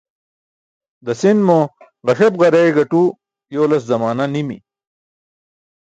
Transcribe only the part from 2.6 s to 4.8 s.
gaṭu yoolas zamaana nimi.